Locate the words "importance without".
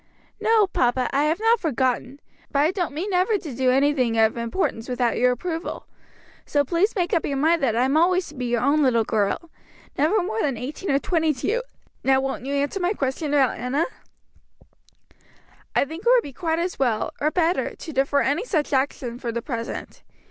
4.35-5.15